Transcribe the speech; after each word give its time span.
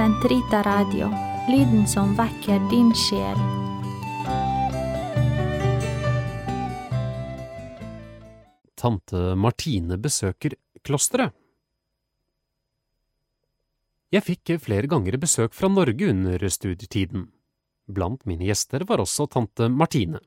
Sentrita 0.00 0.62
Radio, 0.62 1.10
lyden 1.48 1.82
som 1.84 2.14
vekker 2.16 2.62
din 2.70 2.88
sjel. 2.96 3.40
Tante 8.80 9.34
Martine 9.36 9.98
besøker 10.00 10.56
klosteret. 10.80 11.34
Jeg 14.08 14.24
fikk 14.24 14.54
flere 14.64 14.88
ganger 14.88 15.20
besøk 15.20 15.52
fra 15.52 15.68
Norge 15.68 16.08
under 16.14 16.48
studietiden. 16.48 17.28
Blant 17.84 18.24
mine 18.24 18.48
gjester 18.48 18.86
var 18.88 19.04
også 19.04 19.28
tante 19.36 19.68
Martine. 19.68 20.24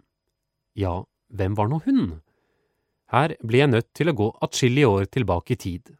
Ja, 0.78 1.00
hvem 1.34 1.58
var 1.58 1.74
nå 1.74 1.82
hun? 1.88 2.22
Her 3.10 3.34
ble 3.42 3.66
jeg 3.66 3.74
nødt 3.74 3.90
til 3.98 4.14
å 4.14 4.18
gå 4.22 4.32
atskillige 4.38 4.94
år 5.00 5.10
tilbake 5.18 5.58
i 5.58 5.62
tid. 5.66 5.96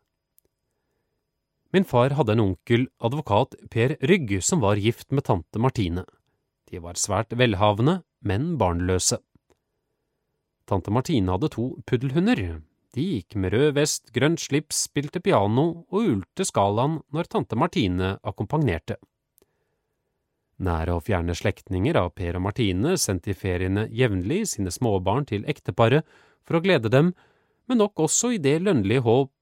Min 1.74 1.86
far 1.90 2.14
hadde 2.14 2.36
en 2.36 2.44
onkel, 2.44 2.84
advokat 3.02 3.56
Per 3.74 3.96
Rygg, 4.06 4.36
som 4.44 4.62
var 4.62 4.78
gift 4.78 5.10
med 5.12 5.26
tante 5.26 5.58
Martine. 5.60 6.04
De 6.70 6.78
var 6.78 7.00
svært 7.02 7.34
velhavende, 7.34 8.04
men 8.22 8.60
barnløse. 8.62 9.18
Tante 10.70 10.94
Martine 10.94 11.34
hadde 11.34 11.50
to 11.56 11.72
puddelhunder. 11.90 12.62
De 12.94 13.08
gikk 13.16 13.36
med 13.42 13.56
rød 13.56 13.74
vest, 13.80 14.12
grønt 14.14 14.44
slips, 14.44 14.86
spilte 14.86 15.20
piano 15.20 15.66
og 15.90 15.98
ulte 16.00 16.46
skalaen 16.46 17.00
når 17.10 17.32
tante 17.34 17.58
Martine 17.58 18.14
akkompagnerte. 18.22 19.00
Nære 20.64 21.00
og 21.00 21.08
fjerne 21.10 21.34
slektninger 21.34 21.98
av 21.98 22.14
Per 22.14 22.38
og 22.38 22.46
Martine 22.46 22.94
sendte 23.02 23.34
i 23.34 23.38
feriene 23.38 23.88
jevnlig 23.90 24.44
sine 24.54 24.72
småbarn 24.72 25.26
til 25.26 25.48
ekteparet 25.50 26.06
for 26.46 26.60
å 26.60 26.62
glede 26.62 26.94
dem, 26.94 27.16
men 27.66 27.82
nok 27.82 28.06
også 28.06 28.36
i 28.36 28.44
det 28.44 28.60
lønnlige 28.62 29.02
håp 29.02 29.34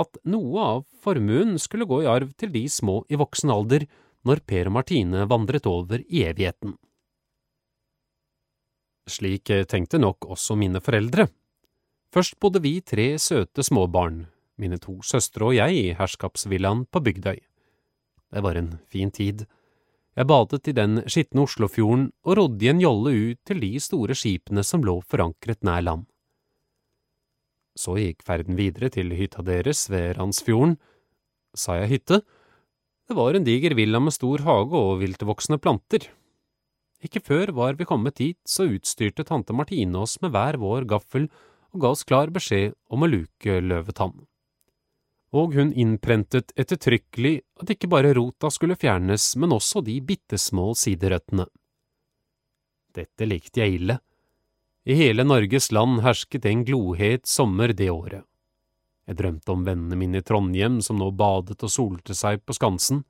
at 0.00 0.16
noe 0.24 0.62
av 0.62 0.84
formuen 1.04 1.58
skulle 1.60 1.88
gå 1.88 2.02
i 2.04 2.08
arv 2.08 2.32
til 2.38 2.52
de 2.54 2.64
små 2.70 3.02
i 3.12 3.18
voksen 3.20 3.52
alder 3.52 3.84
når 4.26 4.42
Per 4.46 4.70
og 4.70 4.76
Martine 4.78 5.26
vandret 5.28 5.66
over 5.68 6.02
i 6.06 6.24
evigheten. 6.28 6.76
Slik 9.10 9.50
tenkte 9.68 9.98
nok 9.98 10.28
også 10.30 10.54
mine 10.56 10.80
foreldre. 10.80 11.26
Først 12.12 12.38
bodde 12.40 12.62
vi 12.62 12.76
tre 12.84 13.16
søte 13.18 13.64
småbarn, 13.66 14.26
mine 14.60 14.78
to 14.78 15.00
søstre 15.02 15.48
og 15.48 15.56
jeg, 15.56 15.74
i 15.74 15.96
herskapsvillaen 15.98 16.84
på 16.86 17.02
Bygdøy. 17.02 17.40
Det 18.32 18.42
var 18.44 18.56
en 18.56 18.78
fin 18.88 19.10
tid. 19.10 19.46
Jeg 20.16 20.28
badet 20.28 20.68
i 20.68 20.76
den 20.76 21.00
skitne 21.08 21.46
Oslofjorden 21.46 22.10
og 22.24 22.36
rodde 22.36 22.66
i 22.66 22.70
en 22.70 22.80
jolle 22.80 23.12
ut 23.16 23.40
til 23.48 23.62
de 23.64 23.72
store 23.80 24.16
skipene 24.16 24.64
som 24.64 24.84
lå 24.84 24.98
forankret 25.08 25.64
nær 25.64 25.82
land. 25.84 26.04
Så 27.78 27.96
gikk 27.96 28.24
ferden 28.26 28.58
videre 28.58 28.90
til 28.92 29.12
hytta 29.16 29.44
deres 29.46 29.86
ved 29.92 30.18
Randsfjorden. 30.18 30.76
Sa 31.56 31.78
jeg 31.80 31.92
hytte? 31.96 32.22
Det 33.08 33.16
var 33.16 33.36
en 33.36 33.44
diger 33.44 33.74
villa 33.76 34.00
med 34.00 34.14
stor 34.14 34.44
hage 34.46 34.76
og 34.76 35.00
viltvoksende 35.02 35.60
planter. 35.60 36.06
Ikke 37.02 37.22
før 37.24 37.50
var 37.56 37.78
vi 37.78 37.88
kommet 37.88 38.20
dit, 38.20 38.38
så 38.46 38.68
utstyrte 38.70 39.24
tante 39.26 39.56
Martine 39.56 40.04
oss 40.04 40.20
med 40.22 40.30
hver 40.34 40.60
vår 40.62 40.86
gaffel 40.88 41.26
og 41.72 41.82
ga 41.82 41.90
oss 41.96 42.04
klar 42.06 42.30
beskjed 42.30 42.76
om 42.92 43.02
å 43.02 43.10
luke 43.10 43.58
løvetann. 43.64 44.14
Og 45.32 45.56
hun 45.56 45.72
innprentet 45.72 46.52
ettertrykkelig 46.60 47.38
at 47.62 47.72
ikke 47.72 47.88
bare 47.90 48.12
rota 48.14 48.50
skulle 48.52 48.76
fjernes, 48.76 49.32
men 49.40 49.56
også 49.56 49.80
de 49.84 49.96
bitte 50.04 50.38
små 50.38 50.74
siderøttene. 50.76 51.48
Dette 52.92 53.26
likte 53.26 53.64
jeg 53.64 53.80
ille. 53.80 53.96
I 54.84 54.94
hele 54.94 55.22
Norges 55.24 55.70
land 55.72 56.00
hersket 56.02 56.46
en 56.46 56.64
glohet 56.64 57.26
sommer 57.26 57.70
det 57.70 57.90
året. 57.90 58.24
Jeg 59.06 59.18
drømte 59.20 59.54
om 59.54 59.62
vennene 59.62 59.98
mine 59.98 60.18
i 60.18 60.24
Trondheim 60.26 60.80
som 60.82 60.98
nå 60.98 61.12
badet 61.14 61.62
og 61.62 61.70
solte 61.70 62.16
seg 62.18 62.42
på 62.42 62.56
Skansen. 62.56 63.04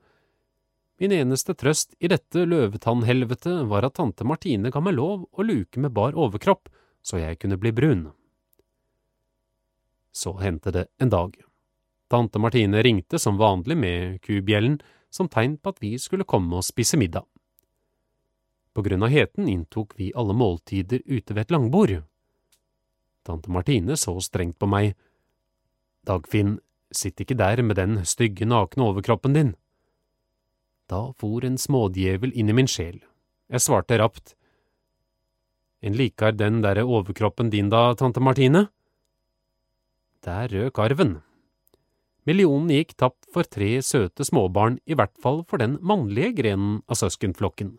Min 1.01 1.14
eneste 1.17 1.56
trøst 1.56 1.97
i 1.97 2.11
dette 2.12 2.45
løvetannhelvete 2.45 3.63
var 3.73 3.89
at 3.89 3.96
tante 3.96 4.24
Martine 4.29 4.69
ga 4.73 4.85
meg 4.85 4.98
lov 4.98 5.24
å 5.33 5.46
luke 5.48 5.80
med 5.80 5.96
bar 5.96 6.13
overkropp 6.13 6.69
så 7.01 7.23
jeg 7.23 7.41
kunne 7.41 7.57
bli 7.57 7.73
brun. 7.73 8.11
Så 10.13 10.36
hendte 10.45 10.77
det 10.77 10.86
en 11.01 11.08
dag. 11.08 11.33
Tante 12.13 12.39
Martine 12.39 12.85
ringte 12.85 13.17
som 13.19 13.41
vanlig 13.41 13.80
med 13.80 14.20
kubjellen 14.20 14.77
som 15.08 15.29
tegn 15.29 15.57
på 15.57 15.73
at 15.73 15.80
vi 15.80 15.96
skulle 15.96 16.29
komme 16.29 16.61
og 16.61 16.69
spise 16.69 17.01
middag. 17.01 17.25
På 18.72 18.83
grunn 18.83 19.02
av 19.02 19.12
heten 19.12 19.48
inntok 19.48 19.92
vi 19.98 20.12
alle 20.16 20.33
måltider 20.33 21.02
ute 21.05 21.34
ved 21.34 21.44
et 21.44 21.55
langbord. 21.55 21.94
Tante 23.22 23.50
Martine 23.52 23.96
så 23.96 24.16
strengt 24.20 24.58
på 24.58 24.66
meg. 24.66 24.94
Dagfinn, 26.08 26.56
sitt 26.90 27.20
ikke 27.20 27.36
der 27.38 27.62
med 27.62 27.77
den 27.78 28.00
stygge, 28.08 28.48
nakne 28.48 28.88
overkroppen 28.88 29.36
din. 29.36 29.52
Da 30.90 31.12
for 31.20 31.44
en 31.46 31.58
smådjevel 31.60 32.33
inn 32.34 32.50
i 32.50 32.56
min 32.56 32.70
sjel. 32.70 32.98
Jeg 33.52 33.62
svarte 33.62 33.98
rapt. 34.00 34.34
En 35.83 35.96
likar 35.98 36.33
den 36.33 36.62
derre 36.64 36.86
overkroppen 36.86 37.50
din 37.52 37.70
da, 37.70 37.90
tante 37.98 38.22
Martine? 38.22 38.68
Der 40.22 40.48
røk 40.48 40.78
arven. 40.78 41.20
Millionen 42.22 42.70
gikk 42.70 42.94
tapt 42.94 43.27
for 43.34 43.42
tre 43.42 43.80
søte 43.83 44.24
småbarn, 44.24 44.78
i 44.86 44.94
hvert 44.94 45.14
fall 45.18 45.42
for 45.50 45.58
den 45.58 45.74
mannlige 45.83 46.36
grenen 46.39 46.80
av 46.86 47.00
søskenflokken. 47.00 47.74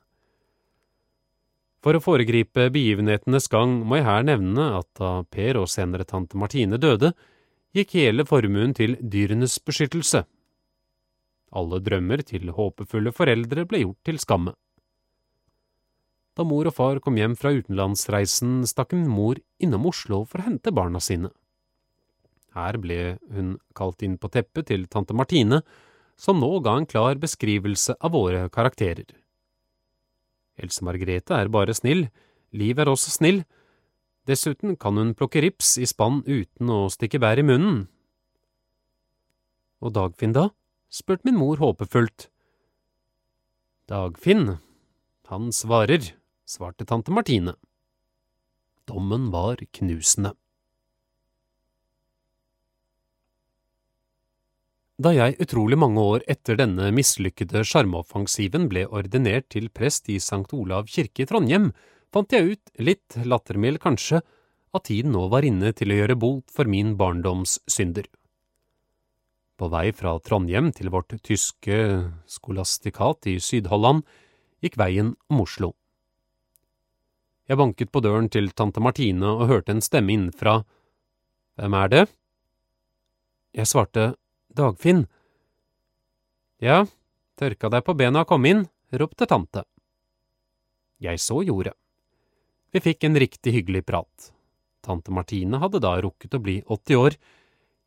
For 1.83 1.97
å 1.97 2.03
foregripe 2.03 2.69
begivenhetenes 2.71 3.49
gang 3.51 3.81
må 3.83 3.99
jeg 3.99 4.07
her 4.07 4.23
nevne 4.23 4.69
at 4.79 4.87
da 4.95 5.11
Per 5.27 5.59
og 5.59 5.67
senere 5.71 6.07
tante 6.07 6.39
Martine 6.39 6.79
døde, 6.79 7.11
gikk 7.75 7.97
hele 7.97 8.23
formuen 8.23 8.71
til 8.77 8.95
dyrenes 9.01 9.57
beskyttelse. 9.59 10.23
Alle 11.53 11.79
drømmer 11.83 12.23
til 12.25 12.53
håpefulle 12.55 13.11
foreldre 13.13 13.65
ble 13.67 13.83
gjort 13.83 13.99
til 14.07 14.21
skamme. 14.21 14.53
Da 16.33 16.45
mor 16.47 16.65
og 16.65 16.73
far 16.73 17.01
kom 17.03 17.19
hjem 17.19 17.35
fra 17.37 17.51
utenlandsreisen, 17.53 18.63
stakk 18.65 18.95
en 18.95 19.03
mor 19.09 19.37
innom 19.61 19.89
Oslo 19.91 20.23
for 20.25 20.41
å 20.41 20.47
hente 20.47 20.73
barna 20.73 21.01
sine. 21.03 21.29
Her 22.55 22.79
ble 22.81 23.17
hun 23.33 23.57
kalt 23.77 24.01
inn 24.05 24.15
på 24.21 24.31
teppet 24.33 24.71
til 24.71 24.87
tante 24.87 25.13
Martine, 25.13 25.61
som 26.17 26.39
nå 26.39 26.49
ga 26.65 26.77
en 26.79 26.89
klar 26.89 27.19
beskrivelse 27.21 27.97
av 27.99 28.15
våre 28.15 28.47
karakterer. 28.53 29.05
Else 30.61 30.85
Margrethe 30.85 31.33
er 31.37 31.49
bare 31.49 31.73
snill, 31.73 32.07
Liv 32.53 32.77
er 32.77 32.89
også 32.91 33.09
snill, 33.15 33.41
dessuten 34.29 34.75
kan 34.77 34.97
hun 34.99 35.15
plukke 35.17 35.41
rips 35.41 35.73
i 35.81 35.87
spann 35.89 36.21
uten 36.27 36.69
å 36.69 36.85
stikke 36.93 37.19
bær 37.21 37.41
i 37.41 37.45
munnen. 37.45 37.87
Og 39.81 39.95
Dagfinn, 39.95 40.35
da? 40.37 40.51
spurte 40.93 41.25
min 41.25 41.39
mor 41.39 41.57
håpefullt. 41.57 42.27
Dagfinn, 43.89 44.59
han 45.27 45.49
svarer, 45.51 46.13
svarte 46.45 46.85
tante 46.85 47.11
Martine. 47.11 47.55
Dommen 48.85 49.31
var 49.33 49.57
knusende. 49.73 50.35
Da 55.01 55.09
jeg 55.09 55.39
utrolig 55.41 55.77
mange 55.81 56.01
år 56.05 56.23
etter 56.29 56.57
denne 56.59 56.91
mislykkede 56.93 57.63
sjarmoffensiven 57.65 58.67
ble 58.69 58.83
ordinert 58.85 59.47
til 59.49 59.71
prest 59.73 60.05
i 60.13 60.19
St. 60.21 60.45
Olav 60.53 60.85
kirke 60.85 61.23
i 61.23 61.29
Trondheim, 61.29 61.71
fant 62.13 62.29
jeg 62.29 62.53
ut, 62.53 62.73
litt 62.77 63.17
lattermild 63.25 63.81
kanskje, 63.81 64.21
at 64.73 64.85
tiden 64.85 65.15
nå 65.17 65.25
var 65.33 65.45
inne 65.45 65.73
til 65.73 65.89
å 65.89 65.97
gjøre 65.97 66.19
bot 66.21 66.53
for 66.53 66.69
min 66.69 66.93
barndoms 66.97 67.57
synder. 67.65 68.05
På 69.57 69.69
vei 69.73 69.87
fra 69.97 70.13
Trondheim 70.21 70.69
til 70.77 70.93
vårt 70.93 71.13
tyske 71.25 71.77
skolastikat 72.29 73.33
i 73.33 73.39
Syd-Holland 73.41 74.05
gikk 74.61 74.77
veien 74.77 75.15
om 75.29 75.41
Oslo. 75.41 75.73
Jeg 77.49 77.57
banket 77.57 77.89
på 77.89 78.01
døren 78.01 78.29
til 78.29 78.53
tante 78.53 78.81
Martine 78.81 79.25
og 79.41 79.49
hørte 79.49 79.73
en 79.73 79.81
stemme 79.81 80.13
innenfra. 80.13 80.61
Hvem 81.57 81.81
er 81.81 81.89
det? 81.89 82.03
Jeg 83.57 83.69
svarte 83.69 84.13
Dagfinn. 84.53 85.07
Ja, 86.61 86.83
tørka 87.39 87.71
deg 87.73 87.85
på 87.87 87.95
bena 87.97 88.21
og 88.21 88.29
kom 88.29 88.45
inn, 88.45 88.67
ropte 88.93 89.25
tante. 89.29 89.65
Jeg 91.01 91.19
så 91.19 91.41
gjorde. 91.43 91.73
Vi 92.73 92.81
fikk 92.81 93.07
en 93.07 93.17
riktig 93.19 93.53
hyggelig 93.55 93.83
prat. 93.89 94.29
Tante 94.85 95.11
Martine 95.11 95.57
hadde 95.61 95.81
da 95.81 95.95
rukket 96.01 96.37
å 96.37 96.41
bli 96.43 96.59
80 96.67 97.01
år. 97.01 97.17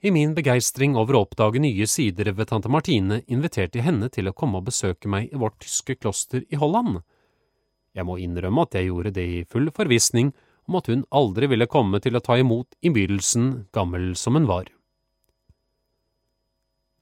I 0.03 0.11
min 0.11 0.35
begeistring 0.37 0.97
over 0.99 1.17
å 1.17 1.23
oppdage 1.25 1.63
nye 1.63 1.87
sider 1.89 2.33
ved 2.35 2.51
tante 2.51 2.71
Martine 2.73 3.23
inviterte 3.27 3.79
jeg 3.79 3.87
henne 3.87 4.11
til 4.13 4.29
å 4.29 4.35
komme 4.37 4.61
og 4.61 4.67
besøke 4.69 5.11
meg 5.11 5.31
i 5.31 5.41
vårt 5.41 5.61
tyske 5.63 5.97
kloster 6.01 6.45
i 6.51 6.59
Holland. 6.61 7.01
Jeg 7.97 8.05
må 8.05 8.19
innrømme 8.21 8.67
at 8.67 8.77
jeg 8.77 8.91
gjorde 8.91 9.15
det 9.17 9.27
i 9.39 9.45
full 9.49 9.71
forvissning 9.75 10.35
om 10.67 10.77
at 10.81 10.91
hun 10.91 11.07
aldri 11.15 11.49
ville 11.49 11.71
komme 11.71 12.03
til 12.03 12.19
å 12.19 12.25
ta 12.25 12.37
imot 12.43 12.75
innbydelsen, 12.83 13.69
gammel 13.73 14.17
som 14.19 14.37
hun 14.37 14.51
var. 14.51 14.76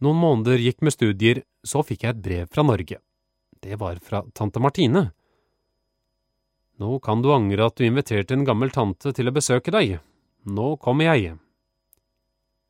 Noen 0.05 0.21
måneder 0.21 0.61
gikk 0.61 0.83
med 0.85 0.93
studier, 0.93 1.41
så 1.65 1.81
fikk 1.87 2.05
jeg 2.05 2.13
et 2.15 2.25
brev 2.25 2.49
fra 2.53 2.65
Norge. 2.67 2.99
Det 3.65 3.79
var 3.81 4.01
fra 4.05 4.21
tante 4.37 4.61
Martine. 4.61 5.07
Nå 6.83 6.99
kan 7.01 7.23
du 7.25 7.31
angre 7.33 7.71
at 7.71 7.79
du 7.79 7.87
inviterte 7.87 8.37
en 8.37 8.45
gammel 8.45 8.73
tante 8.75 9.15
til 9.17 9.31
å 9.31 9.33
besøke 9.33 9.73
deg. 9.73 9.97
Nå 10.45 10.75
kommer 10.83 11.15
jeg. 11.15 11.39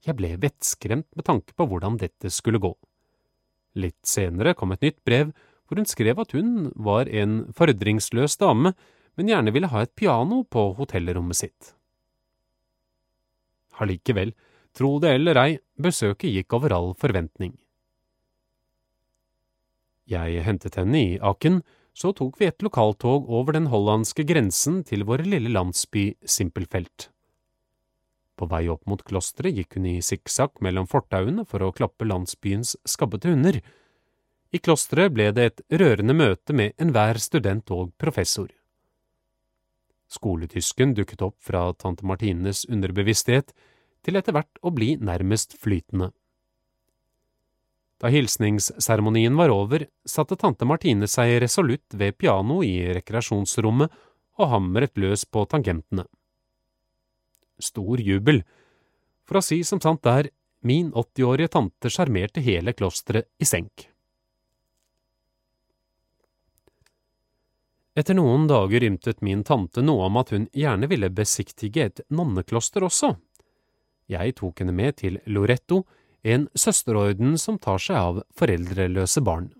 Jeg 0.04 0.18
ble 0.18 0.34
vettskremt 0.38 1.08
med 1.16 1.26
tanke 1.26 1.56
på 1.56 1.66
hvordan 1.66 1.96
dette 1.98 2.30
skulle 2.30 2.60
gå. 2.62 2.70
Litt 3.80 4.04
senere 4.06 4.54
kom 4.54 4.76
et 4.76 4.84
nytt 4.84 5.00
brev 5.08 5.32
hvor 5.64 5.80
hun 5.80 5.88
skrev 5.88 6.20
at 6.20 6.34
hun 6.36 6.68
var 6.76 7.08
en 7.08 7.46
fordringsløs 7.56 8.36
dame, 8.38 8.74
men 9.16 9.30
gjerne 9.30 9.54
ville 9.54 9.70
ha 9.72 9.82
et 9.82 9.94
piano 9.96 10.42
på 10.44 10.68
hotellrommet 10.78 11.40
sitt. 11.40 11.72
Allikevel, 13.80 14.34
tro 14.74 14.98
det 15.02 15.14
eller 15.18 15.38
ei, 15.40 15.50
besøket 15.80 16.34
gikk 16.34 16.56
over 16.58 16.74
all 16.74 16.92
forventning. 16.98 17.54
Jeg 20.10 20.44
hentet 20.44 20.76
henne 20.76 21.00
i 21.00 21.16
Aken, 21.22 21.62
så 21.94 22.10
tok 22.12 22.36
vi 22.40 22.50
et 22.50 22.62
lokaltog 22.62 23.30
over 23.30 23.54
den 23.54 23.70
hollandske 23.72 24.26
grensen 24.26 24.82
til 24.84 25.06
vår 25.08 25.24
lille 25.28 25.52
landsby 25.54 26.12
Simpelfelt. 26.26 27.08
På 28.34 28.48
vei 28.50 28.66
opp 28.68 28.82
mot 28.90 29.02
klosteret 29.06 29.54
gikk 29.54 29.78
hun 29.78 29.86
i 29.86 30.00
sikksakk 30.02 30.58
mellom 30.66 30.88
fortauene 30.90 31.46
for 31.46 31.62
å 31.62 31.72
klappe 31.72 32.06
landsbyens 32.08 32.74
skabbete 32.82 33.30
hunder. 33.30 33.60
I 34.50 34.58
klosteret 34.58 35.14
ble 35.14 35.30
det 35.36 35.46
et 35.46 35.62
rørende 35.80 36.16
møte 36.18 36.52
med 36.52 36.74
enhver 36.82 37.20
student 37.22 37.70
og 37.74 37.94
professor. 37.98 38.50
Skoletysken 40.10 40.96
dukket 40.98 41.22
opp 41.22 41.38
fra 41.42 41.68
tante 41.78 42.06
Martines 42.06 42.64
underbevissthet 42.66 43.54
til 44.04 44.20
etter 44.20 44.36
hvert 44.36 44.60
å 44.62 44.72
bli 44.74 44.94
nærmest 45.00 45.56
flytende. 45.60 46.10
Da 48.02 48.10
hilsningsseremonien 48.12 49.36
var 49.38 49.52
over, 49.54 49.86
satte 50.04 50.36
tante 50.36 50.66
Martine 50.68 51.08
seg 51.08 51.38
resolutt 51.44 51.94
ved 51.96 52.18
piano 52.18 52.60
i 52.66 52.76
rekreasjonsrommet 52.98 53.94
og 54.42 54.50
hamret 54.50 54.98
løs 55.00 55.24
på 55.24 55.46
tangentene. 55.48 56.04
Stor 57.62 58.02
jubel. 58.02 58.42
For 59.24 59.40
å 59.40 59.44
si 59.46 59.62
som 59.64 59.80
sant 59.80 60.04
er, 60.10 60.28
min 60.64 60.90
80-årige 60.92 61.52
tante 61.54 61.92
sjarmerte 61.92 62.42
hele 62.44 62.74
klosteret 62.76 63.30
i 63.38 63.48
senk. 63.48 63.86
Etter 67.94 68.16
noen 68.18 68.48
dager 68.50 68.82
ymtet 68.82 69.20
min 69.22 69.44
tante 69.46 69.84
noe 69.84 70.08
om 70.08 70.16
at 70.18 70.32
hun 70.34 70.48
gjerne 70.52 70.88
ville 70.90 71.12
besiktige 71.14 71.84
et 71.86 72.00
nonnekloster 72.10 72.82
også. 72.82 73.14
Jeg 74.10 74.36
tok 74.38 74.60
henne 74.60 74.74
med 74.76 74.98
til 75.00 75.18
Loretto, 75.26 75.84
en 76.24 76.46
søsterorden 76.56 77.36
som 77.40 77.58
tar 77.60 77.80
seg 77.80 77.96
av 77.96 78.22
foreldreløse 78.36 79.22
barn. 79.24 79.50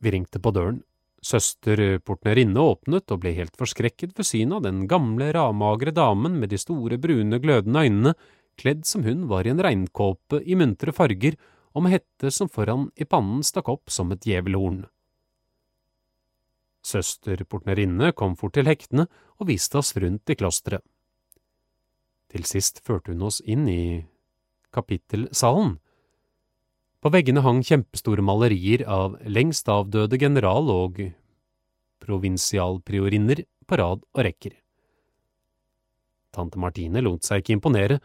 Vi 0.00 0.12
ringte 0.14 0.40
på 0.42 0.52
døren. 0.54 0.82
Søster 1.20 1.98
Portnerinne 2.00 2.62
åpnet 2.64 3.12
og 3.12 3.20
ble 3.20 3.34
helt 3.36 3.58
forskrekket 3.60 4.14
ved 4.16 4.24
synet 4.24 4.56
av 4.56 4.62
den 4.64 4.86
gamle, 4.88 5.28
ramagre 5.36 5.92
damen 5.92 6.38
med 6.40 6.48
de 6.54 6.58
store, 6.58 6.96
brune, 6.96 7.36
glødende 7.42 7.82
øynene, 7.84 8.14
kledd 8.56 8.86
som 8.88 9.04
hun 9.04 9.26
var 9.28 9.44
i 9.44 9.52
en 9.52 9.60
regnkåpe 9.60 10.40
i 10.40 10.56
muntre 10.56 10.94
farger 10.96 11.36
og 11.74 11.84
med 11.84 11.98
hette 11.98 12.32
som 12.34 12.48
foran 12.48 12.88
i 12.96 13.04
pannen 13.04 13.44
stakk 13.46 13.68
opp 13.68 13.92
som 13.92 14.10
et 14.14 14.24
djevelhorn. 14.24 14.86
Søster 16.80 17.44
Portnerinne 17.44 18.14
kom 18.16 18.38
fort 18.40 18.56
til 18.56 18.68
hektene 18.68 19.04
og 19.36 19.50
viste 19.52 19.78
oss 19.80 19.92
rundt 20.00 20.32
i 20.32 20.38
klosteret. 20.40 20.84
Til 22.30 22.46
sist 22.46 22.82
førte 22.86 23.12
hun 23.12 23.26
oss 23.26 23.40
inn 23.42 23.66
i 23.68 24.06
kapittelsalen. 24.74 25.78
På 27.00 27.10
veggene 27.10 27.42
hang 27.42 27.62
kjempestore 27.66 28.22
malerier 28.22 28.84
av 28.86 29.16
lengst 29.24 29.68
avdøde 29.72 30.20
general- 30.20 30.70
og 30.70 31.00
provinsialpriorinner 32.04 33.42
på 33.66 33.78
rad 33.80 34.04
og 34.04 34.24
rekker. 34.24 34.52
Tante 36.30 36.60
Martine 36.60 37.02
lot 37.02 37.26
seg 37.26 37.42
ikke 37.42 37.56
imponere. 37.56 37.98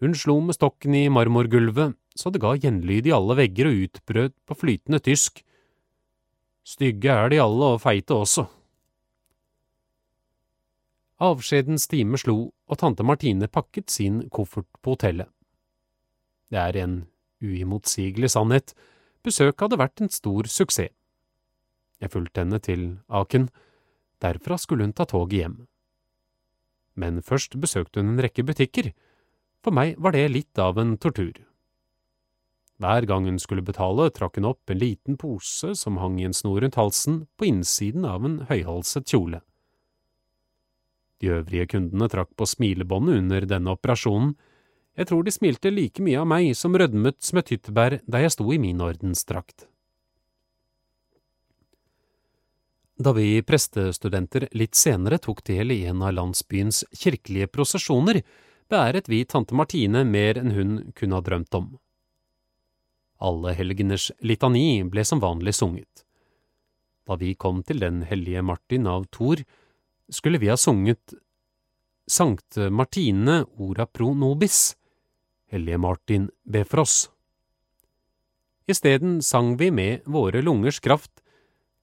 Hun 0.00 0.14
slo 0.16 0.38
med 0.40 0.56
stokken 0.56 0.94
i 0.96 1.08
marmorgulvet 1.12 1.98
så 2.14 2.30
det 2.30 2.40
ga 2.42 2.54
gjenlyd 2.54 3.08
i 3.08 3.14
alle 3.14 3.36
vegger 3.38 3.68
og 3.68 3.80
utbrøt 3.88 4.34
på 4.46 4.56
flytende 4.58 5.00
tysk. 5.02 5.42
Stygge 6.64 7.10
er 7.10 7.32
de 7.32 7.40
alle 7.42 7.74
og 7.74 7.82
feite 7.82 8.14
også. 8.14 8.46
Avskjedens 11.24 11.88
time 11.90 12.18
slo, 12.18 12.53
og 12.70 12.80
tante 12.80 13.04
Martine 13.04 13.48
pakket 13.50 13.90
sin 13.92 14.22
koffert 14.32 14.68
på 14.82 14.94
hotellet. 14.96 15.28
Det 16.50 16.60
er 16.60 16.78
en 16.80 16.96
uimotsigelig 17.44 18.30
sannhet, 18.32 18.74
besøket 19.24 19.66
hadde 19.66 19.80
vært 19.80 20.04
en 20.04 20.12
stor 20.12 20.48
suksess. 20.48 20.92
Jeg 22.02 22.12
fulgte 22.12 22.42
henne 22.42 22.58
til 22.60 22.82
Aken, 23.08 23.48
derfra 24.20 24.58
skulle 24.60 24.84
hun 24.84 24.92
ta 24.96 25.06
toget 25.08 25.38
hjem. 25.38 25.56
Men 27.00 27.22
først 27.22 27.56
besøkte 27.60 28.02
hun 28.02 28.14
en 28.14 28.22
rekke 28.22 28.44
butikker, 28.46 28.92
for 29.64 29.74
meg 29.74 29.96
var 29.98 30.14
det 30.14 30.28
litt 30.30 30.60
av 30.60 30.78
en 30.78 30.96
tortur. 31.00 31.38
Hver 32.82 33.06
gang 33.06 33.28
hun 33.28 33.38
skulle 33.38 33.64
betale, 33.64 34.10
trakk 34.10 34.36
hun 34.36 34.50
opp 34.50 34.70
en 34.70 34.80
liten 34.80 35.16
pose 35.16 35.72
som 35.78 36.00
hang 36.02 36.18
i 36.20 36.26
en 36.28 36.36
snor 36.36 36.60
rundt 36.60 36.78
halsen 36.78 37.22
på 37.38 37.48
innsiden 37.48 38.04
av 38.04 38.26
en 38.26 38.40
høyhalset 38.50 39.06
kjole. 39.08 39.40
De 41.24 41.30
øvrige 41.32 41.66
kundene 41.72 42.08
trakk 42.12 42.34
på 42.36 42.44
smilebåndet 42.44 43.22
under 43.22 43.46
denne 43.48 43.72
operasjonen, 43.72 44.34
jeg 44.94 45.08
tror 45.08 45.24
de 45.24 45.32
smilte 45.32 45.72
like 45.72 46.02
mye 46.04 46.20
av 46.20 46.28
meg 46.28 46.50
som 46.54 46.76
rødmet 46.76 47.16
smøtt 47.24 47.50
hyttebær 47.50 47.96
da 48.06 48.20
jeg 48.20 48.34
sto 48.34 48.44
i 48.52 48.60
min 48.60 48.82
ordensdrakt. 48.84 49.64
Da 53.00 53.10
vi 53.16 53.40
prestestudenter 53.42 54.46
litt 54.54 54.76
senere 54.78 55.18
tok 55.18 55.42
del 55.48 55.72
i 55.74 55.80
en 55.90 56.04
av 56.04 56.12
landsbyens 56.14 56.84
kirkelige 56.92 57.48
prosesjoner, 57.50 58.20
beæret 58.70 59.08
vi 59.10 59.24
tante 59.24 59.56
Martine 59.56 60.04
mer 60.06 60.38
enn 60.38 60.54
hun 60.54 60.76
kunne 60.94 61.18
ha 61.18 61.24
drømt 61.24 61.58
om. 61.58 61.72
Alle 63.24 63.56
helgeners 63.56 64.12
litani 64.20 64.84
ble 64.86 65.02
som 65.08 65.24
vanlig 65.24 65.56
sunget. 65.56 66.04
Da 67.08 67.16
vi 67.18 67.34
kom 67.34 67.64
til 67.66 67.80
den 67.82 68.04
hellige 68.06 68.44
Martin 68.46 68.86
av 68.86 69.08
Thor, 69.10 69.42
skulle 70.08 70.38
vi 70.38 70.48
ha 70.48 70.56
sunget 70.56 71.14
Sankte 72.06 72.70
Martine 72.70 73.44
ora 73.56 73.86
pro 73.86 74.14
nobis, 74.14 74.76
Hellige 75.48 75.78
Martin, 75.78 76.30
be 76.44 76.64
for 76.64 76.82
oss. 76.84 77.10
Isteden 78.66 79.22
sang 79.22 79.56
vi 79.56 79.70
med 79.70 80.04
våre 80.04 80.42
lungers 80.42 80.80
kraft 80.80 81.22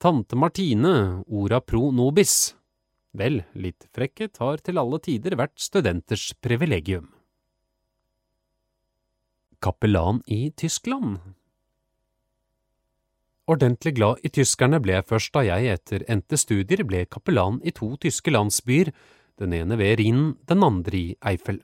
Tante 0.02 0.36
Martine, 0.36 1.24
ora 1.28 1.62
pro 1.62 1.92
nobis. 1.92 2.56
Vel, 3.14 3.44
litt 3.54 3.86
frekkhet 3.94 4.38
har 4.42 4.62
til 4.64 4.80
alle 4.82 4.98
tider 5.04 5.36
vært 5.38 5.60
studenters 5.62 6.32
privilegium. 6.42 7.10
Kapellan 9.62 10.24
i 10.26 10.50
Tyskland 10.58 11.20
Ordentlig 13.52 13.98
glad 13.98 14.22
i 14.24 14.30
tyskerne 14.32 14.80
ble 14.80 14.94
jeg 14.96 15.08
først 15.10 15.34
da 15.36 15.42
jeg 15.44 15.74
etter 15.74 16.06
endte 16.14 16.38
studier 16.40 16.86
ble 16.88 17.04
kapellan 17.12 17.58
i 17.68 17.74
to 17.76 17.90
tyske 18.00 18.32
landsbyer, 18.32 18.94
den 19.42 19.56
ene 19.58 19.76
ved 19.80 19.98
Rhinen, 20.00 20.38
den 20.48 20.64
andre 20.64 20.98
i 20.98 21.16
Eifel. 21.34 21.60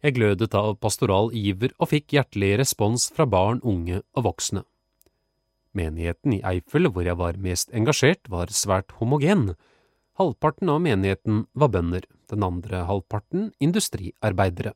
Jeg 0.00 0.14
glødet 0.16 0.54
av 0.56 0.76
pastoral 0.80 1.32
iver 1.36 1.74
og 1.76 1.90
fikk 1.90 2.14
hjertelig 2.14 2.52
respons 2.62 3.08
fra 3.12 3.26
barn, 3.28 3.60
unge 3.60 4.00
og 4.16 4.24
voksne. 4.30 4.62
Menigheten 5.76 6.38
i 6.38 6.42
Eifel, 6.46 6.88
hvor 6.94 7.04
jeg 7.04 7.18
var 7.18 7.36
mest 7.42 7.74
engasjert, 7.76 8.30
var 8.32 8.54
svært 8.54 8.94
homogen. 9.02 9.50
Halvparten 10.16 10.70
av 10.72 10.80
menigheten 10.80 11.44
var 11.52 11.74
bønder, 11.74 12.06
den 12.30 12.46
andre 12.46 12.86
halvparten 12.88 13.50
industriarbeidere. 13.60 14.72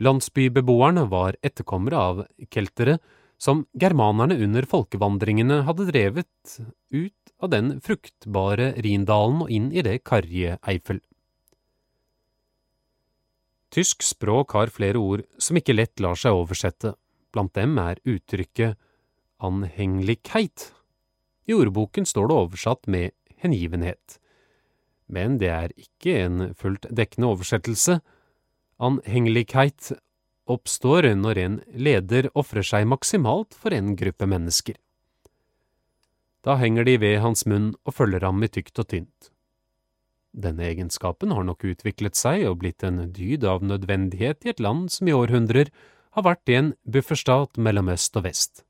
Landsbybeboerne 0.00 1.08
var 1.10 1.40
etterkommere 1.42 2.04
av 2.12 2.22
keltere 2.52 3.00
som 3.40 3.64
germanerne 3.80 4.36
under 4.44 4.66
folkevandringene 4.68 5.62
hadde 5.64 5.88
drevet 5.88 6.58
ut 6.92 7.32
av 7.40 7.52
den 7.54 7.78
fruktbare 7.80 8.74
Rindalen 8.84 9.46
og 9.46 9.52
inn 9.52 9.70
i 9.72 9.84
det 9.86 10.02
karrige 10.04 10.58
Eifel. 10.68 11.00
Tysk 13.70 14.02
språk 14.02 14.52
har 14.58 14.72
flere 14.74 15.00
ord 15.00 15.22
som 15.38 15.56
ikke 15.56 15.76
lett 15.76 16.02
lar 16.02 16.18
seg 16.18 16.36
oversette, 16.36 16.92
blant 17.30 17.54
dem 17.54 17.78
er 17.78 18.02
uttrykket 18.02 18.76
anhengeligkeit. 19.40 20.72
I 21.48 21.54
ordboken 21.56 22.04
står 22.06 22.28
det 22.28 22.38
oversatt 22.42 22.90
med 22.90 23.14
hengivenhet, 23.40 24.18
men 25.08 25.38
det 25.40 25.48
er 25.54 25.72
ikke 25.78 26.18
en 26.26 26.50
fullt 26.58 26.90
dekkende 26.90 27.30
oversettelse. 27.30 28.00
Anhengeligkeit 28.82 29.94
oppstår 30.50 31.12
når 31.16 31.40
en 31.44 31.58
leder 31.72 32.30
ofrer 32.38 32.66
seg 32.66 32.88
maksimalt 32.90 33.56
for 33.56 33.74
en 33.76 33.94
gruppe 33.98 34.28
mennesker. 34.28 34.78
Da 36.44 36.56
henger 36.56 36.86
de 36.88 36.96
ved 37.02 37.20
hans 37.20 37.44
munn 37.46 37.74
og 37.84 37.96
følger 37.98 38.24
ham 38.24 38.40
i 38.42 38.48
tykt 38.48 38.78
og 38.80 38.88
tynt. 38.92 39.30
Denne 40.30 40.68
egenskapen 40.68 41.34
har 41.34 41.44
nok 41.44 41.64
utviklet 41.66 42.16
seg 42.16 42.46
og 42.48 42.60
blitt 42.62 42.84
en 42.86 43.02
dyd 43.12 43.44
av 43.44 43.64
nødvendighet 43.66 44.46
i 44.46 44.52
et 44.52 44.62
land 44.62 44.88
som 44.94 45.10
i 45.10 45.14
århundrer 45.16 45.72
har 46.16 46.26
vært 46.26 46.50
i 46.50 46.58
en 46.58 46.72
bufferstat 46.86 47.58
mellom 47.58 47.90
øst 47.92 48.16
og 48.18 48.26
vest. 48.28 48.64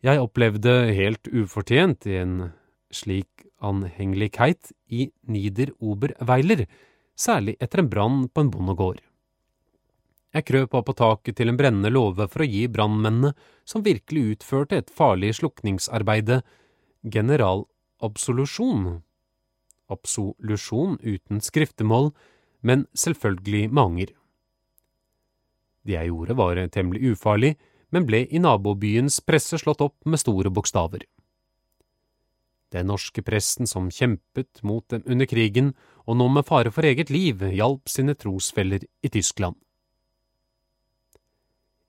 Jeg 0.00 0.22
opplevde 0.22 0.94
helt 0.96 1.28
ufortjent 1.28 2.06
i 2.08 2.16
en 2.22 2.36
slik 2.94 3.44
anhengelighet 3.60 4.72
i 4.88 5.10
Nieder 5.28 5.74
Oberweiler, 5.78 6.64
særlig 7.18 7.58
etter 7.60 7.82
en 7.82 7.90
brann 7.92 8.22
på 8.32 8.46
en 8.46 8.52
bondegård. 8.54 9.02
Jeg 10.30 10.46
krøp 10.46 10.74
opp 10.78 10.86
på 10.86 10.94
taket 10.94 11.40
til 11.40 11.50
en 11.50 11.58
brennende 11.58 11.90
låve 11.90 12.28
for 12.30 12.44
å 12.44 12.46
gi 12.46 12.66
brannmennene, 12.70 13.32
som 13.66 13.82
virkelig 13.82 14.36
utførte 14.36 14.78
et 14.78 14.90
farlig 14.94 15.32
slukningsarbeide, 15.40 16.42
generalabsolusjon. 17.02 19.00
Absolusjon 19.90 21.00
uten 21.02 21.40
skriftemål, 21.42 22.12
men 22.62 22.86
selvfølgelig 22.94 23.70
med 23.72 23.82
anger. 23.82 24.12
Det 25.82 25.96
jeg 25.96 26.10
gjorde 26.12 26.36
var 26.38 26.60
temmelig 26.70 27.16
ufarlig, 27.16 27.56
men 27.90 28.06
ble 28.06 28.22
i 28.30 28.38
nabobyens 28.38 29.18
presse 29.26 29.58
slått 29.58 29.82
opp 29.82 29.96
med 30.06 30.20
store 30.22 30.52
bokstaver. 30.54 31.02
Den 32.70 32.86
norske 32.86 33.24
presten 33.26 33.66
som 33.66 33.88
kjempet 33.90 34.62
mot 34.62 34.86
dem 34.92 35.02
under 35.10 35.26
krigen, 35.26 35.72
og 36.06 36.20
nå 36.20 36.28
med 36.30 36.46
fare 36.46 36.70
for 36.70 36.86
eget 36.86 37.10
liv, 37.10 37.42
hjalp 37.50 37.90
sine 37.90 38.14
trosfeller 38.14 38.86
i 39.02 39.10
Tyskland. 39.10 39.58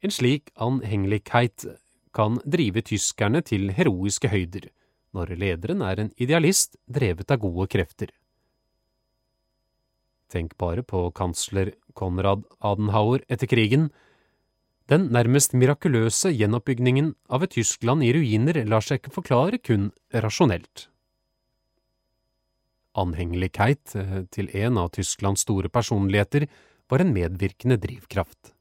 En 0.02 0.14
slik 0.14 0.50
anhengelighet 0.58 1.68
kan 2.16 2.40
drive 2.44 2.82
tyskerne 2.82 3.44
til 3.46 3.70
heroiske 3.76 4.32
høyder, 4.32 4.70
når 5.14 5.36
lederen 5.38 5.84
er 5.86 6.02
en 6.02 6.12
idealist 6.18 6.78
drevet 6.90 7.32
av 7.32 7.42
gode 7.44 7.68
krefter. 7.72 8.10
Tenk 10.32 10.56
bare 10.58 10.84
på 10.88 11.10
kansler 11.16 11.74
Konrad 11.94 12.46
Adenhauer 12.64 13.22
etter 13.30 13.50
krigen. 13.52 13.90
Den 14.88 15.10
nærmest 15.12 15.54
mirakuløse 15.54 16.32
gjenoppbyggingen 16.32 17.14
av 17.30 17.44
et 17.46 17.54
Tyskland 17.58 18.04
i 18.08 18.14
ruiner 18.16 18.62
lar 18.68 18.84
seg 18.86 19.02
ikke 19.02 19.14
forklare 19.20 19.60
kun 19.60 19.92
rasjonelt. 20.16 20.88
Anhengelighet 22.98 23.94
eh, 23.96 24.18
til 24.32 24.50
en 24.64 24.80
av 24.82 24.90
Tysklands 24.96 25.46
store 25.46 25.72
personligheter 25.72 26.48
var 26.92 27.04
en 27.04 27.14
medvirkende 27.16 27.78
drivkraft. 27.80 28.52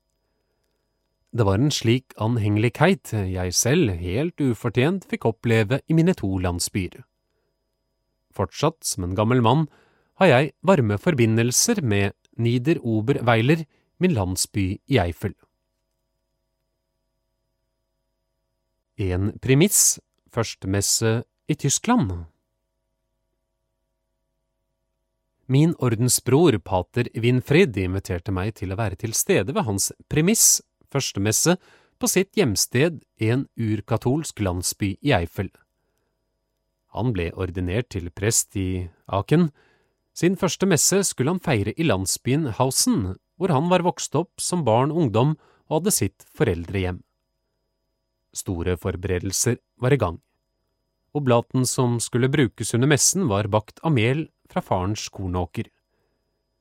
Det 1.31 1.47
var 1.47 1.61
en 1.61 1.71
slik 1.71 2.11
anhengelighet 2.19 3.13
jeg 3.15 3.55
selv, 3.55 3.93
helt 4.03 4.41
ufortjent, 4.43 5.05
fikk 5.07 5.29
oppleve 5.31 5.79
i 5.87 5.95
mine 5.95 6.15
to 6.19 6.31
landsbyer. 6.43 7.05
Fortsatt, 8.35 8.83
som 8.87 9.07
en 9.07 9.15
gammel 9.15 9.43
mann, 9.43 9.69
har 10.19 10.27
jeg 10.27 10.51
varme 10.67 10.99
forbindelser 10.99 11.83
med 11.87 12.17
Nieder 12.37 12.81
Oberweiler, 12.83 13.63
min 14.01 14.15
landsby 14.17 14.81
i 14.91 14.99
Eifel. 14.99 15.37
En 18.99 19.31
premiss, 19.39 20.01
førstemesse 20.35 21.23
i 21.49 21.55
Tyskland. 21.55 22.27
Min 25.47 25.77
ordensbror, 25.79 26.59
pater 26.59 27.09
Winfrid, 27.15 27.79
inviterte 27.79 28.35
meg 28.35 28.57
til 28.59 28.75
å 28.75 28.79
være 28.79 28.99
til 28.99 29.15
stede 29.17 29.55
ved 29.55 29.67
hans 29.67 29.91
premiss 30.11 30.61
førstemesse 30.93 31.57
på 32.01 32.09
sitt 32.09 32.37
hjemsted 32.39 33.03
i 33.21 33.31
en 33.35 33.47
urkatolsk 33.61 34.41
landsby 34.41 34.95
i 35.05 35.13
Eifel. 35.17 35.51
Han 36.97 37.13
ble 37.15 37.29
ordinert 37.39 37.91
til 37.95 38.11
prest 38.11 38.57
i 38.59 38.89
Aken. 39.07 39.51
Sin 40.17 40.37
første 40.41 40.67
messe 40.67 41.03
skulle 41.07 41.37
han 41.37 41.43
feire 41.43 41.75
i 41.77 41.87
landsbyen 41.87 42.49
Hausen, 42.59 43.15
hvor 43.39 43.55
han 43.55 43.71
var 43.71 43.85
vokst 43.87 44.17
opp 44.19 44.43
som 44.43 44.65
barn 44.67 44.91
og 44.91 45.05
ungdom 45.05 45.37
og 45.69 45.77
hadde 45.79 45.95
sitt 45.95 46.27
foreldrehjem. 46.35 46.99
Store 48.35 48.77
forberedelser 48.79 49.61
var 49.81 49.95
i 49.95 50.01
gang. 50.01 50.19
Oblaten 51.15 51.67
som 51.67 51.99
skulle 52.03 52.31
brukes 52.31 52.75
under 52.75 52.91
messen 52.91 53.27
var 53.31 53.49
bakt 53.51 53.81
av 53.83 53.95
mel 53.95 54.29
fra 54.51 54.63
farens 54.63 55.09
kornåker. 55.11 55.71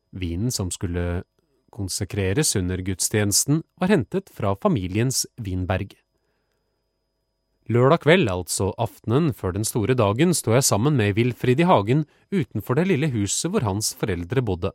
Vinen 0.10 0.54
som 0.54 0.72
skulle 0.74 1.24
konsekreres 1.72 2.56
under 2.60 2.82
gudstjenesten, 2.84 3.64
var 3.80 3.94
hentet 3.94 4.30
fra 4.34 4.56
familiens 4.60 5.26
vinberg. 5.38 5.96
Lørdag 7.70 8.02
kveld, 8.02 8.30
altså 8.34 8.72
aftenen 8.82 9.30
før 9.38 9.54
den 9.54 9.68
store 9.68 9.94
dagen, 9.94 10.34
sto 10.34 10.56
jeg 10.56 10.66
sammen 10.66 10.96
med 10.98 11.14
Wilfrid 11.20 11.60
i 11.62 11.68
hagen 11.70 12.08
utenfor 12.34 12.80
det 12.80 12.88
lille 12.90 13.12
huset 13.14 13.52
hvor 13.54 13.62
hans 13.68 13.92
foreldre 13.94 14.42
bodde. 14.42 14.72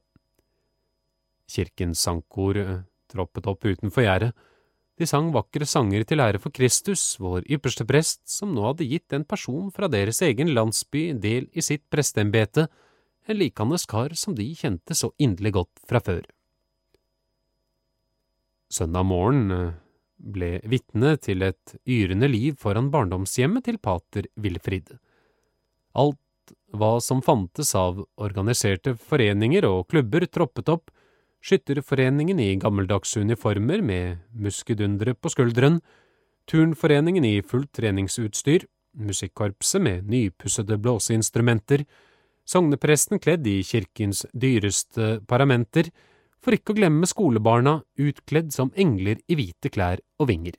Kirkens 1.50 2.04
sangkor 2.06 2.60
eh, 2.60 2.84
troppet 3.10 3.48
opp 3.50 3.66
utenfor 3.66 4.06
gjerdet. 4.06 4.30
De 4.94 5.08
sang 5.10 5.32
vakre 5.34 5.66
sanger 5.66 6.04
til 6.06 6.22
ære 6.22 6.38
for 6.38 6.54
Kristus, 6.54 7.16
vår 7.18 7.42
ypperste 7.50 7.82
prest, 7.88 8.22
som 8.30 8.54
nå 8.54 8.62
hadde 8.68 8.86
gitt 8.86 9.16
en 9.16 9.26
person 9.26 9.72
fra 9.74 9.90
deres 9.90 10.22
egen 10.22 10.54
landsby 10.54 11.08
del 11.18 11.50
i 11.50 11.66
sitt 11.66 11.82
presteembete, 11.90 12.68
en 13.26 13.40
likandes 13.40 13.88
kar 13.90 14.14
som 14.14 14.36
de 14.38 14.46
kjente 14.54 14.94
så 14.94 15.10
inderlig 15.18 15.56
godt 15.58 15.82
fra 15.88 15.98
før. 15.98 16.22
Søndag 18.74 19.06
morgen 19.06 19.50
eh, 19.54 19.74
ble 20.34 20.50
vitne 20.66 21.14
til 21.22 21.44
et 21.46 21.76
yrende 21.86 22.26
liv 22.30 22.56
foran 22.58 22.90
barndomshjemmet 22.90 23.68
til 23.68 23.78
pater 23.78 24.26
Wilfrid. 24.40 24.96
Alt 25.94 26.54
hva 26.74 26.96
som 27.04 27.20
fantes 27.22 27.70
av 27.78 28.00
organiserte 28.18 28.96
foreninger 28.98 29.66
og 29.68 29.86
klubber 29.92 30.26
troppet 30.26 30.72
opp, 30.72 30.90
Skytterforeningen 31.44 32.38
i 32.40 32.54
gammeldagse 32.56 33.20
uniformer 33.20 33.82
med 33.84 34.22
muskedundere 34.32 35.12
på 35.12 35.28
skulderen, 35.28 35.82
Turnforeningen 36.48 37.24
i 37.24 37.42
fullt 37.44 37.70
treningsutstyr, 37.76 38.64
musikkorpset 38.96 39.82
med 39.84 40.08
nypussede 40.08 40.78
blåseinstrumenter, 40.80 41.84
sognepresten 42.48 43.20
kledd 43.20 43.46
i 43.48 43.58
kirkens 43.64 44.24
dyreste 44.32 45.18
paramenter, 45.28 45.92
for 46.44 46.56
ikke 46.56 46.74
å 46.74 46.78
glemme 46.78 47.08
skolebarna 47.08 47.78
utkledd 48.00 48.52
som 48.52 48.72
engler 48.76 49.22
i 49.26 49.38
hvite 49.38 49.72
klær 49.72 50.02
og 50.20 50.28
vinger. 50.28 50.58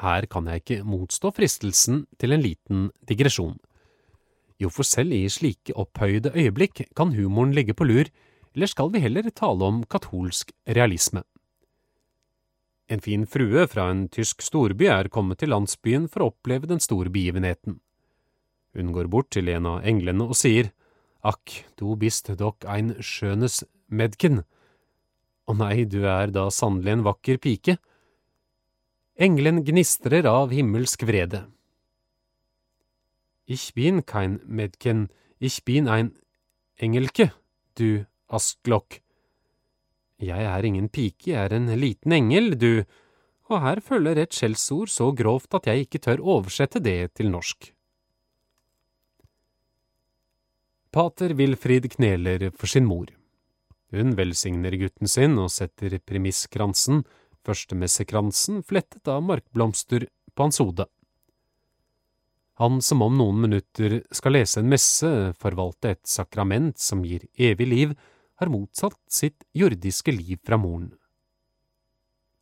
Her 0.00 0.26
kan 0.28 0.48
jeg 0.48 0.62
ikke 0.62 0.82
motstå 0.84 1.32
fristelsen 1.36 2.04
til 2.20 2.36
en 2.36 2.44
liten 2.44 2.88
digresjon. 3.08 3.56
Jo, 4.60 4.68
for 4.72 4.88
selv 4.88 5.12
i 5.12 5.24
slike 5.32 5.76
opphøyde 5.76 6.32
øyeblikk 6.36 6.86
kan 6.96 7.14
humoren 7.16 7.54
ligge 7.56 7.76
på 7.76 7.88
lur, 7.88 8.08
eller 8.56 8.72
skal 8.72 8.92
vi 8.92 9.02
heller 9.04 9.28
tale 9.30 9.64
om 9.64 9.82
katolsk 9.84 10.52
realisme? 10.64 11.22
En 12.88 13.02
fin 13.02 13.26
frue 13.26 13.66
fra 13.68 13.88
en 13.90 14.06
tysk 14.12 14.44
storby 14.46 14.86
er 14.88 15.10
kommet 15.12 15.40
til 15.42 15.50
landsbyen 15.52 16.06
for 16.08 16.22
å 16.22 16.30
oppleve 16.30 16.68
den 16.70 16.80
store 16.80 17.10
begivenheten. 17.12 17.80
Hun 18.76 18.92
går 18.92 19.08
bort 19.12 19.32
til 19.34 19.48
en 19.50 19.66
av 19.66 19.88
englene 19.88 20.28
og 20.28 20.36
sier, 20.38 20.70
Akk, 21.26 21.64
du 21.74 21.96
bist 21.98 22.28
dokk 22.38 22.62
ein 22.70 22.92
skjønes 23.02 23.64
Medken. 23.90 24.44
Å 25.50 25.54
nei, 25.58 25.82
du 25.82 26.04
er 26.06 26.30
da 26.30 26.44
sannelig 26.54 26.92
en 26.94 27.04
vakker 27.06 27.40
pike. 27.42 27.74
Engelen 29.18 29.64
gnistrer 29.66 30.28
av 30.30 30.54
himmelsk 30.54 31.02
vrede. 31.08 31.46
Ich 33.46 33.72
bin 33.74 34.04
kein 34.06 34.38
Medken, 34.46 35.08
ich 35.38 35.64
bin 35.64 35.88
ein 35.88 36.12
engelke, 36.78 37.32
du 37.74 38.06
Asklokk. 38.30 39.00
Jeg 40.22 40.46
er 40.46 40.66
ingen 40.66 40.88
pike, 40.88 41.32
jeg 41.32 41.42
er 41.42 41.54
en 41.58 41.70
liten 41.78 42.14
engel, 42.14 42.54
du, 42.54 42.84
og 43.50 43.62
her 43.62 43.82
følger 43.82 44.22
et 44.22 44.34
skjellsord 44.34 44.90
så 44.94 45.10
grovt 45.14 45.58
at 45.58 45.66
jeg 45.70 45.86
ikke 45.86 46.02
tør 46.06 46.22
oversette 46.36 46.82
det 46.82 47.16
til 47.18 47.34
norsk. 47.34 47.72
Pater 50.96 51.34
Wilfrid 51.34 51.92
kneler 51.92 52.50
for 52.56 52.66
sin 52.72 52.86
mor. 52.88 53.10
Hun 53.92 54.14
velsigner 54.16 54.72
gutten 54.80 55.10
sin 55.12 55.34
og 55.36 55.50
setter 55.52 55.98
premisskransen, 56.00 57.02
førstemessekransen, 57.44 58.62
flettet 58.64 59.10
av 59.12 59.20
markblomster, 59.28 60.06
på 60.32 60.46
hans 60.46 60.62
hode. 60.64 60.86
Han 62.62 62.80
som 62.80 63.04
om 63.04 63.12
noen 63.12 63.44
minutter 63.44 63.98
skal 64.08 64.38
lese 64.38 64.62
en 64.62 64.72
messe, 64.72 65.12
forvalte 65.36 65.92
et 65.98 66.04
sakrament 66.08 66.80
som 66.80 67.04
gir 67.04 67.28
evig 67.36 67.68
liv, 67.68 67.96
har 68.40 68.54
motsatt 68.56 68.96
sitt 69.12 69.44
jordiske 69.52 70.16
liv 70.16 70.40
fra 70.48 70.56
moren. 70.56 70.94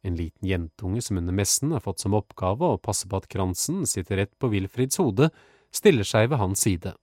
En 0.06 0.14
liten 0.14 0.46
jentunge 0.46 1.02
som 1.02 1.18
under 1.18 1.34
messen 1.34 1.74
har 1.74 1.82
fått 1.82 2.06
som 2.06 2.14
oppgave 2.14 2.70
å 2.70 2.78
passe 2.78 3.10
på 3.10 3.18
at 3.18 3.26
kransen 3.34 3.82
sitter 3.82 4.22
rett 4.22 4.38
på 4.38 4.54
Wilfrids 4.54 5.02
hode, 5.02 5.32
stiller 5.74 6.06
seg 6.06 6.30
ved 6.30 6.38
hans 6.38 6.62
side. 6.62 6.94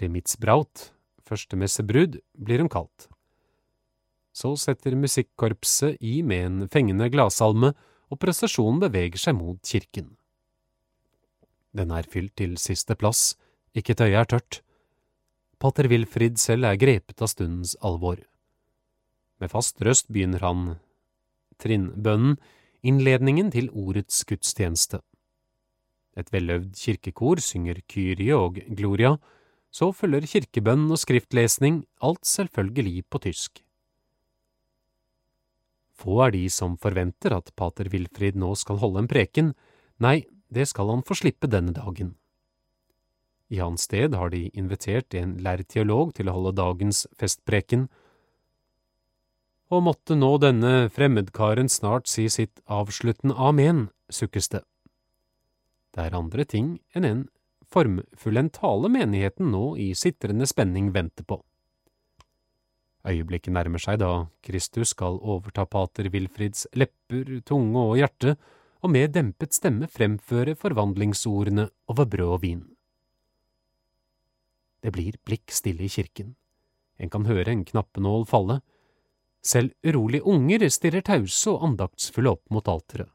Premitsbraut, 0.00 0.90
førstemessebrud, 1.28 2.16
blir 2.40 2.62
hun 2.62 2.70
kalt. 2.72 3.10
Så 4.32 4.54
setter 4.56 4.96
musikkorpset 4.96 6.00
i 6.00 6.20
med 6.24 6.46
en 6.46 6.70
fengende 6.72 7.10
gladsalme, 7.12 7.74
og 8.10 8.18
prosesjonen 8.18 8.80
beveger 8.80 9.20
seg 9.20 9.36
mot 9.36 9.60
kirken. 9.66 10.14
Den 11.76 11.92
er 11.94 12.08
fylt 12.10 12.32
til 12.40 12.56
siste 12.58 12.96
plass, 12.98 13.36
ikke 13.76 13.94
et 13.94 14.02
øye 14.08 14.22
er 14.22 14.30
tørt. 14.30 14.62
Pater 15.60 15.86
Wilfrid 15.92 16.40
selv 16.40 16.66
er 16.66 16.80
grepet 16.80 17.20
av 17.20 17.30
stundens 17.30 17.76
alvor. 17.84 18.22
Med 19.38 19.52
fast 19.52 19.78
røst 19.84 20.08
begynner 20.08 20.42
han 20.42 20.64
trinnbønnen, 21.60 22.38
innledningen 22.80 23.52
til 23.52 23.68
ordets 23.76 24.24
gudstjeneste. 24.24 25.02
Et 26.16 26.32
veløvd 26.32 26.72
kirkekor 26.80 27.42
synger 27.44 27.82
Kyrie 27.92 28.34
og 28.34 28.58
Gloria, 28.72 29.18
så 29.70 29.90
følger 29.94 30.26
kirkebønn 30.26 30.88
og 30.90 30.98
skriftlesning, 30.98 31.84
alt 32.02 32.26
selvfølgelig 32.26 33.04
på 33.10 33.22
tysk. 33.26 33.62
Få 36.00 36.22
er 36.26 36.34
de 36.34 36.46
som 36.50 36.78
forventer 36.80 37.34
at 37.36 37.52
pater 37.56 37.90
Wilfrid 37.92 38.38
nå 38.40 38.54
skal 38.58 38.80
holde 38.82 39.04
en 39.04 39.10
preken, 39.10 39.52
nei, 40.00 40.24
det 40.50 40.66
skal 40.70 40.90
han 40.90 41.04
få 41.06 41.18
slippe 41.18 41.50
denne 41.50 41.74
dagen. 41.76 42.16
I 43.50 43.60
hans 43.60 43.84
sted 43.86 44.14
har 44.14 44.30
de 44.30 44.48
invitert 44.54 45.14
en 45.18 45.36
lærd 45.42 45.66
teolog 45.70 46.14
til 46.14 46.30
å 46.30 46.36
holde 46.36 46.56
dagens 46.58 47.04
festpreken, 47.18 47.88
og 49.70 49.84
måtte 49.86 50.16
nå 50.18 50.32
denne 50.42 50.88
fremmedkaren 50.90 51.68
snart 51.70 52.10
si 52.10 52.26
sitt 52.32 52.58
avsluttende 52.66 53.36
amen, 53.38 53.88
sukkes 54.10 54.50
det. 54.50 54.64
Det 55.94 56.06
er 56.06 56.16
andre 56.18 56.46
ting 56.46 56.78
enn 56.94 57.06
en 57.06 57.20
formfullendt 57.70 58.58
tale 58.58 58.90
menigheten 58.92 59.52
nå 59.54 59.76
i 59.78 59.92
sitrende 59.94 60.46
spenning 60.46 60.90
venter 60.94 61.26
på. 61.26 61.40
Øyeblikket 63.06 63.54
nærmer 63.56 63.80
seg 63.80 64.00
da 64.02 64.26
Kristus 64.44 64.92
skal 64.92 65.16
overta 65.22 65.64
pater 65.64 66.10
Wilfrids 66.12 66.66
lepper, 66.76 67.40
tunge 67.46 67.80
og 67.80 67.96
hjerte, 67.96 68.34
og 68.80 68.92
med 68.92 69.14
dempet 69.14 69.54
stemme 69.56 69.88
fremføre 69.88 70.56
forvandlingsordene 70.56 71.68
over 71.88 72.08
brød 72.08 72.34
og 72.36 72.42
vin. 72.44 72.60
Det 74.80 74.92
blir 74.92 75.16
blikk 75.24 75.52
stille 75.52 75.84
i 75.84 75.92
kirken. 75.92 76.34
En 77.00 77.12
kan 77.12 77.26
høre 77.28 77.52
en 77.52 77.64
knappenål 77.64 78.26
falle. 78.28 78.60
Selv 79.44 79.72
urolige 79.84 80.24
unger 80.28 80.66
stirrer 80.68 81.04
tause 81.04 81.52
og 81.52 81.64
andaktsfulle 81.68 82.32
opp 82.36 82.44
mot 82.52 82.68
alteret. 82.68 83.08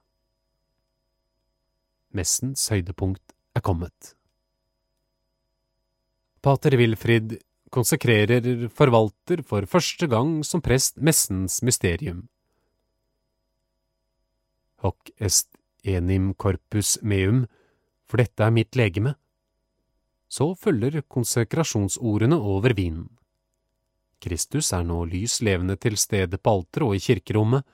Messens 2.15 2.69
høydepunkt 2.71 3.33
er 3.57 3.61
kommet. 3.65 4.15
Pater 6.45 6.75
Wilfrid 6.77 7.39
konsekrerer 7.73 8.67
forvalter 8.69 9.39
for 9.41 9.65
første 9.65 10.05
gang 10.05 10.43
som 10.45 10.61
prest 10.61 10.99
messens 11.01 11.63
mysterium. 11.65 12.27
Hoc 14.85 15.09
est 15.17 15.49
enim 15.81 16.35
corpus 16.37 16.99
meum, 17.01 17.47
for 18.05 18.21
dette 18.21 18.45
er 18.45 18.53
mitt 18.53 18.77
legeme. 18.77 19.15
Så 20.29 20.51
følger 20.53 21.01
konsekrasjonsordene 21.09 22.37
over 22.37 22.75
vinen. 22.77 23.07
Kristus 24.21 24.69
er 24.77 24.85
nå 24.85 24.99
lys 25.09 25.39
levende 25.41 25.79
til 25.81 25.97
stede 25.97 26.37
på 26.37 26.59
alteret 26.59 26.85
og 26.85 26.99
i 26.99 27.01
kirkerommet. 27.07 27.65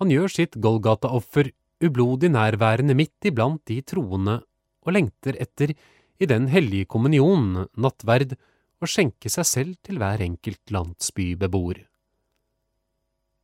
Han 0.00 0.08
gjør 0.14 0.32
sitt 0.32 0.56
Golgata-offer 0.56 1.52
ublodig 1.84 2.32
nærværende 2.32 2.96
midt 2.96 3.28
iblant 3.28 3.60
de 3.68 3.82
troende 3.84 4.40
og 4.86 4.96
lengter 4.96 5.36
etter, 5.42 5.74
i 6.18 6.28
den 6.28 6.48
hellige 6.52 6.88
kommunion, 6.90 7.66
nattverd, 7.76 8.36
og 8.80 8.90
skjenke 8.92 9.30
seg 9.32 9.48
selv 9.48 9.76
til 9.86 10.00
hver 10.00 10.22
enkelt 10.24 10.72
landsbybeboer. 10.72 11.80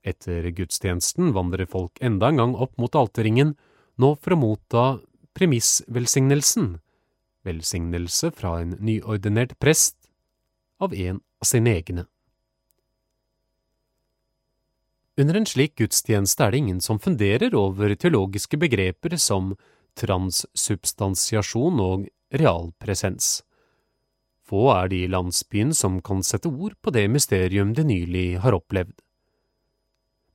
Etter 0.03 0.49
gudstjenesten 0.51 1.31
vandrer 1.37 1.69
folk 1.71 2.01
enda 2.03 2.29
en 2.33 2.41
gang 2.41 2.55
opp 2.59 2.75
mot 2.81 2.95
alterringen, 2.99 3.55
nå 3.97 4.15
for 4.21 4.35
å 4.35 4.41
motta 4.41 4.85
premissvelsignelsen, 5.39 6.75
velsignelse 7.47 8.33
fra 8.35 8.59
en 8.63 8.77
nyordinert 8.83 9.55
prest, 9.63 9.97
av 10.83 10.95
en 10.95 11.21
av 11.23 11.47
sine 11.47 11.77
egne. 11.79 12.07
Under 15.21 15.37
en 15.39 15.47
slik 15.47 15.77
gudstjeneste 15.79 16.43
er 16.43 16.55
det 16.55 16.63
ingen 16.63 16.81
som 16.83 16.99
funderer 16.99 17.55
over 17.55 17.93
teologiske 17.95 18.59
begreper 18.59 19.15
som 19.21 19.53
transsubstansiasjon 20.01 21.83
og 21.85 22.07
realpresens. 22.33 23.43
Få 24.43 24.67
er 24.75 24.91
de 24.93 25.05
i 25.05 25.11
landsbyen 25.11 25.73
som 25.77 26.01
kan 26.05 26.23
sette 26.27 26.51
ord 26.51 26.75
på 26.83 26.93
det 26.95 27.07
mysterium 27.11 27.73
de 27.77 27.85
nylig 27.87 28.27
har 28.43 28.57
opplevd. 28.57 28.95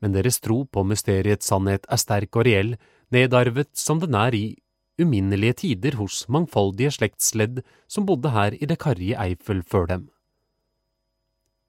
Men 0.01 0.13
deres 0.13 0.39
tro 0.41 0.63
på 0.65 0.83
mysteriets 0.85 1.49
sannhet 1.49 1.87
er 1.89 2.01
sterk 2.01 2.37
og 2.37 2.45
reell, 2.47 2.75
nedarvet 3.13 3.71
som 3.77 4.01
den 4.01 4.15
er 4.17 4.35
i 4.37 4.45
uminnelige 4.97 5.59
tider 5.63 5.97
hos 5.99 6.23
mangfoldige 6.33 6.91
slektsledd 6.97 7.61
som 7.89 8.05
bodde 8.05 8.33
her 8.33 8.55
i 8.57 8.69
det 8.69 8.79
karrige 8.81 9.17
Eifel 9.21 9.61
før 9.61 9.89
dem. 9.91 10.07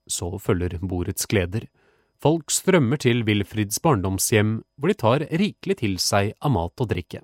Så 0.08 0.30
følger 0.40 0.78
bordets 0.80 1.28
gleder. 1.28 1.68
Folk 2.18 2.50
strømmer 2.50 2.96
til 2.96 3.22
Wilfrids 3.28 3.78
barndomshjem, 3.84 4.62
hvor 4.76 4.90
de 4.90 4.96
tar 4.98 5.26
rikelig 5.28 5.78
til 5.84 5.98
seg 6.02 6.32
av 6.40 6.54
mat 6.56 6.80
og 6.80 6.88
drikke. 6.90 7.20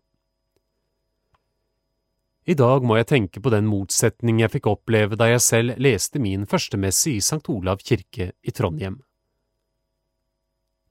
I 2.45 2.53
dag 2.53 2.85
må 2.85 2.99
jeg 2.99 3.09
tenke 3.09 3.41
på 3.41 3.49
den 3.55 3.65
motsetning 3.65 4.43
jeg 4.43 4.53
fikk 4.53 4.67
oppleve 4.69 5.17
da 5.17 5.31
jeg 5.31 5.41
selv 5.41 5.79
leste 5.81 6.21
min 6.21 6.45
førstemesse 6.45 7.15
i 7.15 7.21
St. 7.25 7.41
Olav 7.49 7.81
kirke 7.81 8.35
i 8.45 8.53
Trondheim. 8.53 8.99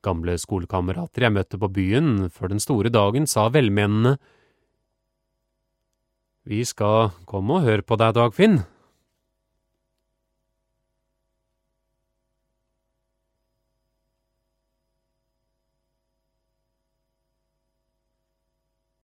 Gamle 0.03 0.33
skolekamerater 0.41 1.27
jeg 1.27 1.35
møtte 1.35 1.59
på 1.61 1.69
byen 1.69 2.31
før 2.33 2.55
den 2.55 2.63
store 2.63 2.89
dagen, 2.89 3.29
sa 3.29 3.45
velmenende 3.53 4.17
Vi 6.49 6.63
skal 6.65 7.13
komme 7.29 7.59
og 7.59 7.69
høre 7.69 7.85
på 7.85 8.01
deg, 8.01 8.17
Dagfinn, 8.17 8.63